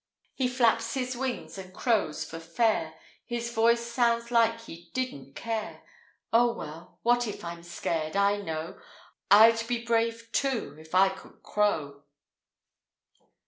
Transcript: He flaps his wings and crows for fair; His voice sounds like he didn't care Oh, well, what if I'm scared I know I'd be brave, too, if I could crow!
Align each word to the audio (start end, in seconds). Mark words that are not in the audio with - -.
He 0.33 0.47
flaps 0.47 0.95
his 0.95 1.15
wings 1.15 1.59
and 1.59 1.71
crows 1.75 2.25
for 2.25 2.39
fair; 2.39 2.95
His 3.23 3.51
voice 3.51 3.85
sounds 3.85 4.31
like 4.31 4.61
he 4.61 4.89
didn't 4.95 5.35
care 5.35 5.83
Oh, 6.33 6.53
well, 6.53 6.97
what 7.03 7.27
if 7.27 7.45
I'm 7.45 7.61
scared 7.61 8.15
I 8.15 8.37
know 8.37 8.79
I'd 9.29 9.67
be 9.67 9.85
brave, 9.85 10.31
too, 10.31 10.75
if 10.79 10.95
I 10.95 11.09
could 11.09 11.43
crow! 11.43 12.01